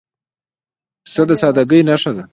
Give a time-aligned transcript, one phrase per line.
[1.05, 2.23] پسه د سادګۍ نښه ده.